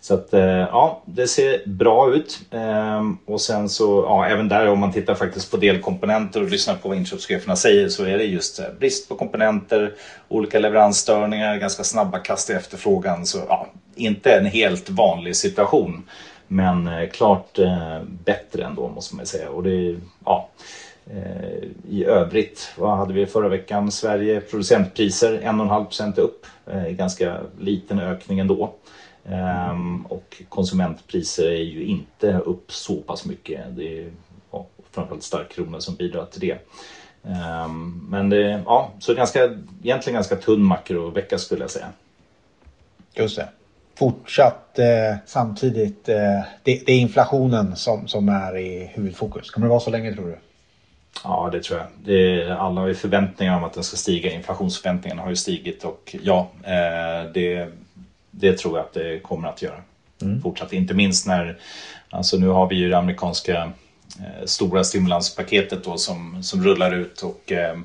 Så 0.00 0.14
att 0.14 0.34
eh, 0.34 0.42
ja, 0.42 1.02
det 1.06 1.26
ser 1.26 1.66
bra 1.66 2.14
ut. 2.14 2.40
Ehm, 2.50 3.18
och 3.26 3.40
sen 3.40 3.68
så, 3.68 4.02
ja, 4.02 4.26
även 4.26 4.48
där 4.48 4.68
om 4.68 4.78
man 4.78 4.92
tittar 4.92 5.14
faktiskt 5.14 5.50
på 5.50 5.56
delkomponenter 5.56 6.42
och 6.42 6.50
lyssnar 6.50 6.74
på 6.74 6.88
vad 6.88 6.98
inköpscheferna 6.98 7.56
säger 7.56 7.88
så 7.88 8.04
är 8.04 8.18
det 8.18 8.24
just 8.24 8.58
eh, 8.58 8.66
brist 8.78 9.08
på 9.08 9.14
komponenter, 9.14 9.94
olika 10.28 10.58
leveransstörningar, 10.58 11.56
ganska 11.56 11.84
snabba 11.84 12.18
kast 12.18 12.50
i 12.50 12.52
efterfrågan. 12.52 13.26
Så 13.26 13.38
ja, 13.48 13.68
inte 13.96 14.34
en 14.34 14.46
helt 14.46 14.90
vanlig 14.90 15.36
situation. 15.36 16.02
Men 16.48 16.86
eh, 16.86 17.08
klart 17.08 17.58
eh, 17.58 18.02
bättre 18.24 18.64
ändå 18.64 18.88
måste 18.88 19.16
man 19.16 19.26
säga. 19.26 19.50
Och 19.50 19.62
det, 19.62 19.96
ja, 20.24 20.48
eh, 21.06 21.68
i 21.88 22.04
övrigt, 22.04 22.72
vad 22.78 22.96
hade 22.96 23.14
vi 23.14 23.26
förra 23.26 23.48
veckan? 23.48 23.92
Sverige 23.92 24.40
producentpriser 24.40 25.40
1,5% 25.40 26.18
upp. 26.18 26.46
Ganska 26.90 27.40
liten 27.60 27.98
ökning 27.98 28.38
ändå. 28.38 28.74
Mm. 29.26 30.06
och 30.06 30.42
konsumentpriser 30.48 31.46
är 31.46 31.62
ju 31.62 31.84
inte 31.84 32.32
upp 32.32 32.72
så 32.72 32.96
pass 32.96 33.24
mycket. 33.24 33.60
Det 33.76 33.98
är 33.98 34.10
ja, 34.50 34.66
framförallt 34.90 35.22
stark 35.22 35.52
krona 35.52 35.80
som 35.80 35.94
bidrar 35.94 36.26
till 36.26 36.40
det. 36.40 36.58
Ehm, 37.30 38.06
men 38.08 38.30
det, 38.30 38.62
ja, 38.66 38.92
så 38.98 39.14
ganska, 39.14 39.44
egentligen 39.82 40.14
ganska 40.14 40.36
tunn 40.36 40.62
makrovecka 40.64 41.38
skulle 41.38 41.62
jag 41.62 41.70
säga. 41.70 41.88
Just 43.14 43.36
det. 43.36 43.48
Fortsatt 43.94 44.78
eh, 44.78 45.16
samtidigt, 45.26 46.08
eh, 46.08 46.40
det, 46.62 46.82
det, 46.86 46.92
är 46.92 46.98
inflationen 46.98 47.76
som, 47.76 48.08
som 48.08 48.28
är 48.28 48.56
i 48.58 48.90
huvudfokus. 48.94 49.50
Kommer 49.50 49.66
det 49.66 49.70
vara 49.70 49.80
så 49.80 49.90
länge 49.90 50.14
tror 50.14 50.26
du? 50.26 50.38
Ja, 51.24 51.48
det 51.52 51.62
tror 51.62 51.78
jag. 51.78 51.88
Det, 52.04 52.50
alla 52.50 52.80
har 52.80 52.88
ju 52.88 52.94
förväntningar 52.94 53.56
om 53.56 53.64
att 53.64 53.72
den 53.72 53.84
ska 53.84 53.96
stiga. 53.96 54.32
Inflationsförväntningarna 54.32 55.22
har 55.22 55.30
ju 55.30 55.36
stigit 55.36 55.84
och 55.84 56.16
ja, 56.22 56.50
eh, 56.62 57.32
det, 57.34 57.68
det 58.30 58.58
tror 58.58 58.78
jag 58.78 58.86
att 58.86 58.94
det 58.94 59.22
kommer 59.22 59.48
att 59.48 59.62
göra. 59.62 59.82
Mm. 60.22 60.42
Fortsatt. 60.42 60.72
Inte 60.72 60.94
minst 60.94 61.26
när, 61.26 61.58
alltså 62.10 62.36
nu 62.36 62.48
har 62.48 62.68
vi 62.68 62.76
ju 62.76 62.90
det 62.90 62.98
amerikanska 62.98 63.72
eh, 64.18 64.44
stora 64.44 64.84
stimulanspaketet 64.84 65.84
då 65.84 65.96
som, 65.96 66.42
som 66.42 66.64
rullar 66.64 66.94
ut 66.94 67.22
och 67.22 67.52
eh, 67.52 67.76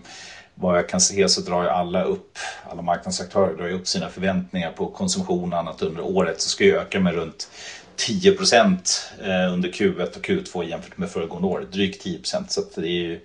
vad 0.59 0.77
jag 0.77 0.89
kan 0.89 1.01
se 1.01 1.29
så 1.29 1.41
drar 1.41 1.63
ju 1.63 1.69
alla 1.69 2.03
upp, 2.03 2.37
alla 2.69 2.81
marknadsaktörer 2.81 3.57
drar 3.57 3.67
ju 3.67 3.73
upp 3.73 3.87
sina 3.87 4.09
förväntningar 4.09 4.71
på 4.71 4.87
konsumtion 4.87 5.53
och 5.53 5.59
annat 5.59 5.81
under 5.81 6.01
året. 6.01 6.41
Så 6.41 6.49
ska 6.49 6.63
ju 6.63 6.77
öka 6.77 6.99
med 6.99 7.13
runt 7.13 7.49
10 7.95 8.31
procent 8.31 9.11
eh, 9.21 9.53
under 9.53 9.69
Q1 9.69 10.17
och 10.17 10.25
Q2 10.25 10.63
jämfört 10.63 10.97
med 10.97 11.09
föregående 11.09 11.47
år. 11.47 11.65
Drygt 11.71 12.03
10 12.03 12.17
procent. 12.17 12.51
Så 12.51 12.61
det 12.75 12.87
är 12.87 12.91
ju 12.91 13.19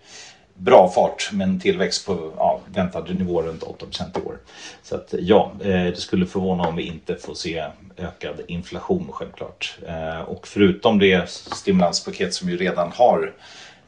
bra 0.54 0.90
fart 0.94 1.30
med 1.32 1.48
en 1.48 1.60
tillväxt 1.60 2.06
på 2.06 2.32
ja, 2.36 2.60
väntad 2.66 3.04
nivå 3.04 3.42
runt 3.42 3.62
8 3.62 3.86
procent 3.86 4.16
i 4.16 4.20
år. 4.20 4.38
Så 4.82 4.94
att 4.94 5.14
ja, 5.18 5.52
eh, 5.60 5.66
det 5.66 6.00
skulle 6.00 6.26
förvåna 6.26 6.68
om 6.68 6.76
vi 6.76 6.82
inte 6.82 7.16
får 7.16 7.34
se 7.34 7.64
ökad 7.96 8.40
inflation 8.48 9.08
självklart. 9.12 9.78
Eh, 9.86 10.20
och 10.20 10.46
förutom 10.46 10.98
det 10.98 11.30
stimulanspaket 11.30 12.34
som 12.34 12.48
ju 12.48 12.56
redan 12.56 12.92
har 12.92 13.32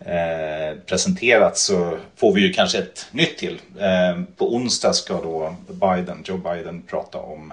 Eh, 0.01 0.79
presenterats 0.87 1.65
så 1.65 1.99
får 2.17 2.35
vi 2.35 2.41
ju 2.41 2.53
kanske 2.53 2.79
ett 2.79 3.07
nytt 3.11 3.39
till. 3.39 3.61
Eh, 3.79 4.23
på 4.37 4.55
onsdag 4.55 4.93
ska 4.93 5.15
då 5.15 5.57
Biden, 5.69 6.23
Joe 6.27 6.37
Biden 6.37 6.83
prata 6.83 7.19
om 7.19 7.53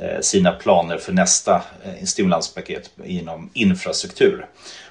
Eh, 0.00 0.20
sina 0.20 0.52
planer 0.52 0.98
för 0.98 1.12
nästa 1.12 1.62
eh, 1.84 2.04
stimulanspaket 2.04 2.90
inom 3.04 3.50
infrastruktur. 3.52 4.46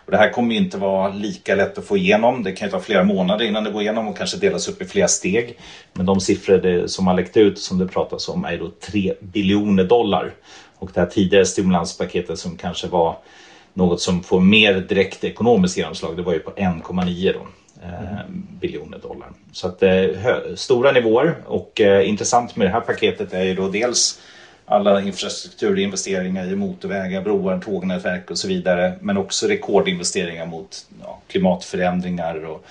Och 0.05 0.12
det 0.12 0.17
här 0.17 0.29
kommer 0.29 0.55
inte 0.55 0.77
vara 0.77 1.13
lika 1.13 1.55
lätt 1.55 1.77
att 1.77 1.86
få 1.86 1.98
igenom. 1.98 2.43
Det 2.43 2.51
kan 2.51 2.67
ju 2.67 2.71
ta 2.71 2.79
flera 2.79 3.03
månader 3.03 3.45
innan 3.45 3.63
det 3.63 3.71
går 3.71 3.81
igenom 3.81 4.07
och 4.07 4.17
kanske 4.17 4.38
delas 4.38 4.67
upp 4.67 4.81
i 4.81 4.86
flera 4.86 5.07
steg. 5.07 5.60
Men 5.93 6.05
de 6.05 6.19
siffror 6.19 6.88
som 6.88 7.07
har 7.07 7.13
läckt 7.13 7.38
ut 7.38 7.60
som 7.60 7.79
det 7.79 7.88
pratas 7.88 8.29
om 8.29 8.45
är 8.45 8.57
då 8.57 8.71
3 8.91 9.13
biljoner 9.19 9.83
dollar. 9.83 10.33
Och 10.79 10.91
det 10.93 11.00
här 11.00 11.07
tidigare 11.07 11.45
stimulanspaketet 11.45 12.39
som 12.39 12.57
kanske 12.57 12.88
var 12.88 13.17
något 13.74 14.01
som 14.01 14.24
får 14.24 14.40
mer 14.40 14.74
direkt 14.74 15.24
ekonomiskt 15.24 15.78
genomslag, 15.78 16.18
det 16.18 16.24
var 16.24 16.34
ju 16.34 16.40
på 16.40 16.51
1,9 16.51 17.34
då. 17.34 17.48
Eh, 17.84 18.25
biljoner 18.62 18.98
dollar. 18.98 19.30
Så 19.51 19.68
att 19.68 19.84
eh, 19.84 20.06
stora 20.56 20.92
nivåer 20.92 21.36
och 21.46 21.82
eh, 21.82 22.10
intressant 22.10 22.56
med 22.56 22.68
det 22.68 22.72
här 22.72 22.82
paketet 22.82 23.34
är 23.34 23.44
ju 23.44 23.56
då 23.56 23.68
dels 23.68 24.20
alla 24.66 25.01
infrastrukturinvesteringar 25.01 26.51
i 26.51 26.56
motorvägar, 26.56 27.22
broar, 27.22 27.60
tågnätverk 27.60 28.32
och 28.32 28.38
så 28.38 28.48
vidare. 28.48 28.94
Men 29.01 29.18
också 29.18 29.48
rekordinvesteringar 29.48 30.46
mot 30.46 30.86
ja, 31.01 31.20
klimatförändringar 31.28 32.46
och 32.46 32.66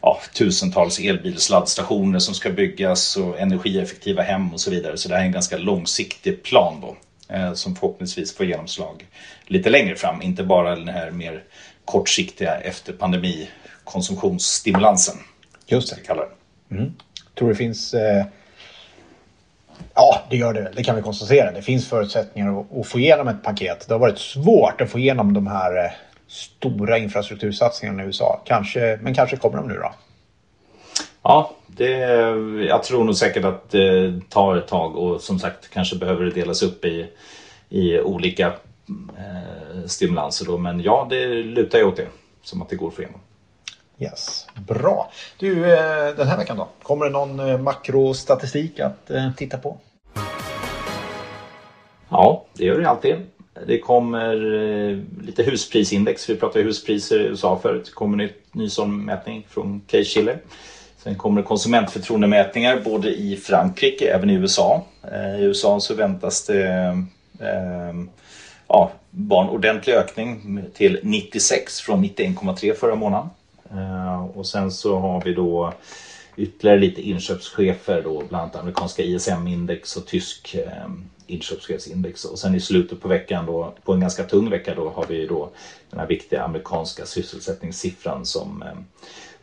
ja, 0.00 0.20
tusentals 0.34 0.98
elbilsladdstationer 0.98 2.18
som 2.18 2.34
ska 2.34 2.50
byggas 2.50 3.16
och 3.16 3.40
energieffektiva 3.40 4.22
hem 4.22 4.52
och 4.52 4.60
så 4.60 4.70
vidare. 4.70 4.96
Så 4.96 5.08
det 5.08 5.14
här 5.14 5.22
är 5.22 5.26
en 5.26 5.32
ganska 5.32 5.56
långsiktig 5.56 6.42
plan 6.42 6.80
då 6.80 6.96
som 7.54 7.76
förhoppningsvis 7.76 8.36
får 8.36 8.46
genomslag 8.46 9.06
lite 9.46 9.70
längre 9.70 9.96
fram. 9.96 10.22
Inte 10.22 10.44
bara 10.44 10.76
den 10.76 10.88
här 10.88 11.10
mer 11.10 11.44
kortsiktiga 11.84 12.54
efter 12.54 12.92
pandemi 12.92 13.48
konsumtionsstimulansen. 13.84 15.16
Just 15.66 15.94
det. 15.94 16.02
Kallar 16.02 16.28
det. 16.68 16.74
Mm. 16.74 16.92
Tror 17.34 17.48
det 17.48 17.54
finns 17.54 17.94
eh 17.94 18.24
Ja, 19.94 20.22
det 20.30 20.36
gör 20.36 20.52
det. 20.52 20.72
Det 20.76 20.84
kan 20.84 20.96
vi 20.96 21.02
konstatera. 21.02 21.52
Det 21.52 21.62
finns 21.62 21.88
förutsättningar 21.88 22.64
att, 22.80 22.86
få 22.86 22.98
igenom 22.98 23.28
ett 23.28 23.42
paket. 23.42 23.84
Det 23.88 23.94
har 23.94 23.98
varit 23.98 24.18
svårt 24.18 24.80
att 24.80 24.90
få 24.90 24.98
igenom 24.98 25.34
de 25.34 25.46
här 25.46 25.84
eh, 25.84 25.90
stora 26.28 26.98
infrastruktursatsningarna 26.98 28.02
i 28.02 28.06
USA. 28.06 28.42
Kanske, 28.46 28.98
men 29.02 29.14
kanske 29.14 29.36
kommer 29.36 29.56
de 29.56 29.68
nu 29.68 29.74
då? 29.74 29.94
Ja, 31.22 31.56
det, 31.66 31.90
jag 32.68 32.82
tror 32.82 33.04
nog 33.04 33.16
säkert 33.16 33.44
att 33.44 33.70
det 33.70 34.20
tar 34.28 34.56
ett 34.56 34.68
tag 34.68 34.96
och 34.96 35.20
som 35.20 35.38
sagt 35.38 35.70
kanske 35.70 35.96
behöver 35.96 36.24
det 36.24 36.30
delas 36.30 36.62
upp 36.62 36.84
i, 36.84 37.06
i 37.68 38.00
olika 38.00 38.46
eh, 39.18 39.86
stimulanser. 39.86 40.46
Då. 40.46 40.58
Men 40.58 40.80
ja, 40.80 41.06
det 41.10 41.26
lutar 41.26 41.78
ju 41.78 41.84
åt 41.84 41.96
det. 41.96 42.06
Som 42.42 42.62
att 42.62 42.68
det 42.68 42.76
går 42.76 42.88
att 42.88 42.98
igenom. 42.98 43.20
Yes, 43.98 44.46
Bra. 44.68 45.10
Du, 45.38 45.72
eh, 45.72 46.16
den 46.16 46.28
här 46.28 46.36
veckan 46.36 46.56
då? 46.56 46.68
Kommer 46.82 47.04
det 47.04 47.10
någon 47.10 47.40
eh, 47.40 47.58
makrostatistik 47.58 48.80
att 48.80 49.10
eh, 49.10 49.30
titta 49.36 49.58
på? 49.58 49.78
Ja, 52.08 52.46
det 52.52 52.64
gör 52.64 52.80
det 52.80 52.88
alltid. 52.88 53.16
Det 53.66 53.78
kommer 53.78 54.34
lite 55.22 55.42
husprisindex. 55.42 56.30
Vi 56.30 56.36
pratade 56.36 56.64
huspriser 56.64 57.20
i 57.20 57.22
USA 57.22 57.58
förut. 57.62 57.84
Det 57.84 57.92
kommer 57.92 58.24
en 58.24 58.30
ny 58.52 58.68
sån 58.68 59.04
mätning 59.04 59.46
från 59.48 59.80
Case 59.86 60.04
Schiller. 60.04 60.38
Sen 61.02 61.14
kommer 61.14 61.40
det 61.40 61.46
konsumentförtroendemätningar 61.46 62.80
både 62.84 63.08
i 63.14 63.36
Frankrike, 63.36 64.14
även 64.14 64.30
i 64.30 64.34
USA. 64.34 64.84
Eh, 65.12 65.40
I 65.40 65.42
USA 65.42 65.80
så 65.80 65.94
väntas 65.94 66.46
det 66.46 66.66
ehm, 67.40 68.10
ja, 68.68 68.90
var 69.10 69.44
en 69.44 69.50
ordentlig 69.50 69.94
ökning 69.94 70.60
till 70.74 71.00
96 71.02 71.80
från 71.80 72.04
91,3 72.04 72.74
förra 72.74 72.94
månaden. 72.94 73.30
Eh, 73.70 74.24
och 74.24 74.46
sen 74.46 74.72
så 74.72 74.98
har 74.98 75.20
vi 75.20 75.34
då 75.34 75.72
ytterligare 76.36 76.78
lite 76.78 77.02
inköpschefer 77.02 78.02
då, 78.02 78.22
bland 78.28 78.42
annat 78.42 78.56
amerikanska 78.56 79.02
ISM-index 79.02 79.96
och 79.96 80.06
tysk 80.06 80.54
eh, 80.54 80.88
inköpschefsindex. 81.26 82.24
Och 82.24 82.38
sen 82.38 82.54
i 82.54 82.60
slutet 82.60 83.00
på 83.00 83.08
veckan 83.08 83.46
då, 83.46 83.74
på 83.84 83.92
en 83.92 84.00
ganska 84.00 84.24
tung 84.24 84.50
vecka 84.50 84.74
då, 84.74 84.90
har 84.90 85.06
vi 85.06 85.26
då 85.26 85.50
den 85.90 86.00
här 86.00 86.06
viktiga 86.06 86.42
amerikanska 86.42 87.06
sysselsättningssiffran 87.06 88.26
som 88.26 88.62
eh, 88.62 88.72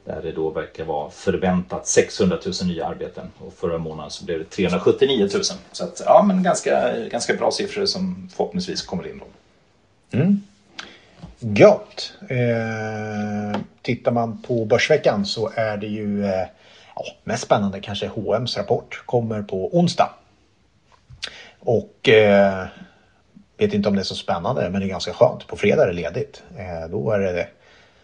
där 0.05 0.21
det 0.21 0.31
då 0.31 0.49
verkar 0.49 0.83
vara 0.83 1.09
förväntat 1.09 1.87
600 1.87 2.37
000 2.45 2.53
nya 2.67 2.85
arbeten 2.85 3.31
och 3.37 3.53
förra 3.53 3.77
månaden 3.77 4.11
så 4.11 4.25
blev 4.25 4.39
det 4.39 4.45
379 4.45 5.29
000. 5.33 5.43
Så 5.71 5.83
att, 5.83 6.01
ja, 6.05 6.23
men 6.27 6.43
ganska, 6.43 6.97
ganska 7.11 7.33
bra 7.33 7.51
siffror 7.51 7.85
som 7.85 8.29
förhoppningsvis 8.35 8.81
kommer 8.81 9.07
in 9.07 9.17
då. 9.19 9.25
Mm. 10.17 10.41
Gött! 11.39 12.13
Eh, 12.29 13.61
tittar 13.81 14.11
man 14.11 14.41
på 14.41 14.65
Börsveckan 14.65 15.25
så 15.25 15.51
är 15.55 15.77
det 15.77 15.87
ju 15.87 16.25
eh, 16.25 16.47
ja, 16.95 17.05
mest 17.23 17.43
spännande 17.43 17.79
kanske 17.79 18.07
H&M's 18.07 18.57
rapport 18.57 19.03
kommer 19.05 19.41
på 19.41 19.77
onsdag. 19.77 20.09
Och 21.59 22.09
eh, 22.09 22.67
vet 23.57 23.73
inte 23.73 23.89
om 23.89 23.95
det 23.95 24.01
är 24.01 24.03
så 24.03 24.15
spännande 24.15 24.69
men 24.69 24.81
det 24.81 24.87
är 24.87 24.89
ganska 24.89 25.13
skönt. 25.13 25.47
På 25.47 25.55
fredag 25.55 25.83
är 25.83 25.87
det 25.87 25.93
ledigt. 25.93 26.43
Eh, 26.57 26.89
då 26.89 27.11
är 27.11 27.19
det 27.19 27.47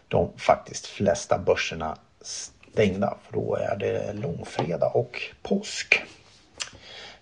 de 0.08 0.30
faktiskt 0.38 0.86
flesta 0.86 1.38
börserna 1.38 1.98
stängda. 2.22 3.18
För 3.24 3.34
då 3.34 3.56
är 3.56 3.76
det 3.76 4.14
långfredag 4.14 4.96
och 4.96 5.22
påsk. 5.42 6.04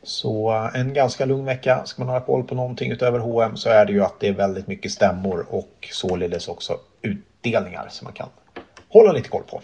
Så 0.04 0.54
eh, 0.54 0.80
en 0.80 0.94
ganska 0.94 1.26
lugn 1.26 1.46
vecka. 1.46 1.86
Ska 1.86 2.04
man 2.06 2.14
ha 2.14 2.22
koll 2.22 2.44
på 2.44 2.56
någonting 2.56 2.92
utöver 2.92 3.20
H&M 3.20 3.58
så 3.58 3.70
är 3.70 3.86
det 3.86 3.92
ju 3.92 4.04
att 4.04 4.20
det 4.20 4.28
är 4.28 4.34
väldigt 4.34 4.68
mycket 4.68 4.92
stämmor 4.92 5.46
och 5.50 5.90
således 5.92 6.48
också 6.48 6.80
utdelningar 7.02 7.88
som 7.90 8.06
man 8.06 8.14
kan 8.14 8.30
hålla 8.90 9.12
lite 9.12 9.30
koll 9.30 9.44
på. 9.44 9.62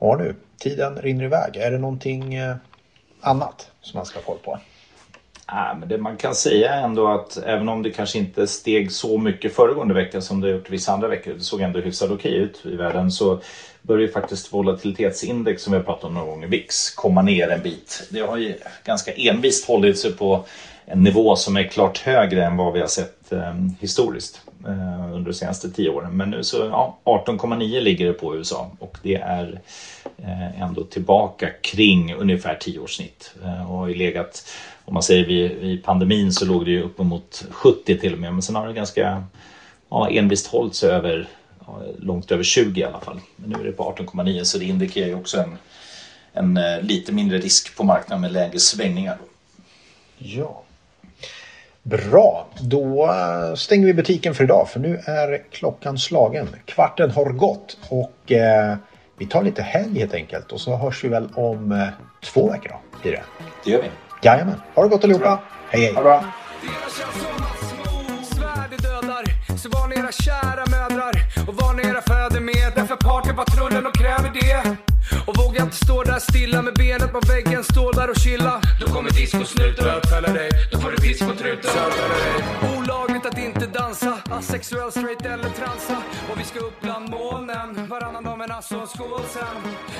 Ja 0.00 0.16
nu, 0.16 0.36
tiden 0.58 0.96
rinner 0.96 1.24
iväg. 1.24 1.56
Är 1.56 1.70
det 1.70 1.78
någonting 1.78 2.34
eh, 2.34 2.56
annat 3.20 3.70
som 3.80 3.98
man 3.98 4.06
ska 4.06 4.18
ha 4.18 4.24
koll 4.24 4.38
på? 4.38 4.58
Ja, 5.50 5.76
men 5.80 5.88
det 5.88 5.98
man 5.98 6.16
kan 6.16 6.34
säga 6.34 6.74
ändå 6.74 7.08
att 7.08 7.36
även 7.36 7.68
om 7.68 7.82
det 7.82 7.90
kanske 7.90 8.18
inte 8.18 8.46
steg 8.46 8.92
så 8.92 9.18
mycket 9.18 9.54
föregående 9.54 9.94
vecka 9.94 10.20
som 10.20 10.40
det 10.40 10.50
gjort 10.50 10.70
vissa 10.70 10.92
andra 10.92 11.08
veckor, 11.08 11.34
det 11.34 11.40
såg 11.40 11.60
ändå 11.60 11.80
hyfsat 11.80 12.10
okej 12.10 12.34
ut 12.34 12.62
i 12.64 12.76
världen, 12.76 13.10
så 13.10 13.40
börjar 13.82 14.02
ju 14.02 14.12
faktiskt 14.12 14.52
volatilitetsindex 14.52 15.62
som 15.62 15.72
vi 15.72 15.76
har 15.76 15.84
pratat 15.84 16.04
om 16.04 16.14
några 16.14 16.26
gånger, 16.26 16.46
VIX, 16.46 16.90
komma 16.90 17.22
ner 17.22 17.48
en 17.48 17.62
bit. 17.62 18.08
Det 18.10 18.20
har 18.20 18.36
ju 18.36 18.54
ganska 18.84 19.12
envist 19.12 19.68
hållit 19.68 19.98
sig 19.98 20.12
på 20.12 20.44
en 20.90 21.02
nivå 21.02 21.36
som 21.36 21.56
är 21.56 21.62
klart 21.62 21.98
högre 21.98 22.44
än 22.44 22.56
vad 22.56 22.72
vi 22.72 22.80
har 22.80 22.86
sett 22.86 23.32
eh, 23.32 23.54
historiskt 23.80 24.40
eh, 24.66 25.14
under 25.14 25.30
de 25.30 25.34
senaste 25.34 25.70
tio 25.70 25.90
åren. 25.90 26.16
Men 26.16 26.30
nu 26.30 26.44
så, 26.44 26.56
ja, 26.56 26.98
18,9 27.04 27.80
ligger 27.80 28.06
det 28.06 28.12
på 28.12 28.36
USA 28.36 28.70
och 28.78 28.98
det 29.02 29.14
är 29.14 29.60
eh, 30.18 30.62
ändå 30.62 30.84
tillbaka 30.84 31.50
kring 31.62 32.14
ungefär 32.14 32.54
10 32.54 32.78
års 32.78 32.96
snitt 32.96 33.34
eh, 33.44 33.70
och 33.70 33.78
har 33.78 33.88
ju 33.88 33.94
legat 33.94 34.48
om 34.84 34.94
man 34.94 35.02
säger 35.02 35.26
vid, 35.26 35.50
vid 35.50 35.84
pandemin 35.84 36.32
så 36.32 36.44
låg 36.44 36.64
det 36.64 36.70
ju 36.70 36.82
uppemot 36.82 37.44
70 37.50 37.98
till 37.98 38.12
och 38.12 38.18
med 38.18 38.32
men 38.32 38.42
sen 38.42 38.54
har 38.54 38.68
det 38.68 38.74
ganska 38.74 39.24
ja, 39.88 40.08
envist 40.10 40.46
hållit 40.46 40.74
sig 40.74 40.90
över 40.90 41.28
långt 41.98 42.32
över 42.32 42.44
20 42.44 42.80
i 42.80 42.84
alla 42.84 43.00
fall. 43.00 43.20
Men 43.36 43.50
nu 43.50 43.60
är 43.60 43.64
det 43.64 43.72
på 43.72 43.94
18,9 43.98 44.44
så 44.44 44.58
det 44.58 44.64
indikerar 44.64 45.06
ju 45.06 45.14
också 45.14 45.40
en, 45.40 45.58
en 46.32 46.56
eh, 46.56 46.82
lite 46.82 47.12
mindre 47.12 47.38
risk 47.38 47.76
på 47.76 47.84
marknaden 47.84 48.20
med 48.20 48.32
lägre 48.32 48.58
svängningar. 48.58 49.18
Ja. 50.18 50.62
Bra, 51.88 52.46
då 52.60 53.06
eh, 53.06 53.54
stänger 53.54 53.86
vi 53.86 53.94
butiken 53.94 54.34
för 54.34 54.44
idag 54.44 54.68
för 54.68 54.80
nu 54.80 55.00
är 55.06 55.42
klockan 55.50 55.98
slagen. 55.98 56.48
Kvarten 56.64 57.10
har 57.10 57.30
gått 57.30 57.78
och 57.88 58.32
eh, 58.32 58.76
vi 59.18 59.26
tar 59.26 59.42
lite 59.42 59.62
helg 59.62 59.98
helt 59.98 60.14
enkelt 60.14 60.52
och 60.52 60.60
så 60.60 60.76
hörs 60.76 61.04
vi 61.04 61.08
väl 61.08 61.28
om 61.34 61.72
eh, 61.72 61.88
två 62.24 62.50
veckor 62.50 62.68
då. 62.68 62.98
Blir 63.02 63.12
det. 63.12 63.22
det 63.64 63.70
gör 63.70 63.82
vi. 63.82 63.88
Jajamän. 64.22 64.54
Ha 64.74 64.82
det 64.82 64.88
gott 64.88 65.04
allihopa. 65.04 65.40
Hej 65.70 65.82
hej. 65.82 65.94
Ha 65.94 66.00
det 66.00 66.08
bra. 66.08 66.24
Så 69.56 69.68
var 69.68 69.88
ni 69.88 69.96
era 69.96 70.12
kära 70.12 70.66
mödrar 70.70 71.12
och 71.48 71.54
var 71.54 71.74
ni 71.74 71.82
era 71.82 72.02
fäder 72.02 72.40
med 72.40 72.88
för 72.88 72.96
partypatrullen 72.96 73.86
och 73.86 73.94
kräver 73.94 74.30
det. 74.34 74.87
Och 75.26 75.36
vågar 75.36 75.62
inte 75.62 75.76
stå 75.76 76.02
där 76.02 76.18
stilla 76.18 76.62
med 76.62 76.74
benet 76.74 77.12
på 77.12 77.20
väggen, 77.20 77.64
stå 77.64 77.92
där 77.92 78.10
och 78.10 78.16
chilla. 78.16 78.60
Då 78.80 78.86
kommer 78.86 79.10
discosnuten 79.10 79.84
bötfälla 79.84 80.32
dig. 80.32 80.50
Då 80.72 80.78
får 80.80 80.90
du 80.90 80.96
discotruten 80.96 81.70
bötfälla 81.74 82.14
dig. 82.24 82.32
Olagligt 82.78 83.26
att 83.26 83.38
inte 83.38 83.66
dansa, 83.66 84.18
asexuell, 84.30 84.90
straight 84.90 85.26
eller 85.26 85.50
transa. 85.60 85.96
Och 86.30 86.40
vi 86.40 86.44
ska 86.44 86.58
upp 86.58 86.80
bland 86.80 87.10
molnen, 87.10 87.88
varannan 87.88 88.24
dag 88.24 88.38
men 88.38 88.50
alltså 88.50 88.86
skål 88.86 89.24
sen. 89.36 89.56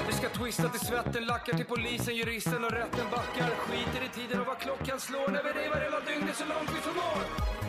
Vi 0.08 0.12
ska 0.12 0.28
twista 0.28 0.68
till 0.68 0.80
svetten, 0.80 1.26
lackar 1.26 1.52
till 1.56 1.66
polisen, 1.66 2.14
juristen 2.16 2.64
och 2.64 2.70
rätten 2.70 3.06
backar. 3.10 3.50
Skiter 3.64 4.02
i 4.08 4.10
tiden 4.18 4.40
och 4.40 4.46
vad 4.46 4.58
klockan 4.58 5.00
slår 5.00 5.28
när 5.28 5.42
vi 5.42 5.50
revar 5.60 5.80
hela 5.86 6.00
dygnet 6.00 6.36
så 6.36 6.44
långt 6.44 6.70
vi 6.74 7.67